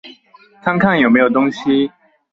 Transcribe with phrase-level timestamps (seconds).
[0.63, 1.91] 看看有沒有東西